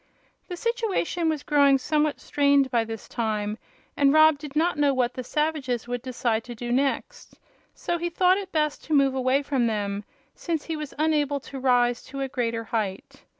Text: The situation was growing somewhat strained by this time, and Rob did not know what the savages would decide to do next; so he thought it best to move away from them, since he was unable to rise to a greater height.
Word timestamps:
The 0.47 0.57
situation 0.57 1.29
was 1.29 1.43
growing 1.43 1.77
somewhat 1.77 2.19
strained 2.19 2.71
by 2.71 2.83
this 2.83 3.07
time, 3.07 3.59
and 3.95 4.11
Rob 4.11 4.39
did 4.39 4.55
not 4.55 4.75
know 4.79 4.95
what 4.95 5.13
the 5.13 5.23
savages 5.23 5.87
would 5.87 6.01
decide 6.01 6.43
to 6.45 6.55
do 6.55 6.71
next; 6.71 7.37
so 7.75 7.99
he 7.99 8.09
thought 8.09 8.39
it 8.39 8.51
best 8.51 8.83
to 8.85 8.95
move 8.95 9.13
away 9.13 9.43
from 9.43 9.67
them, 9.67 10.03
since 10.33 10.63
he 10.65 10.75
was 10.75 10.95
unable 10.97 11.39
to 11.41 11.59
rise 11.59 12.01
to 12.05 12.21
a 12.21 12.27
greater 12.27 12.63
height. 12.63 13.25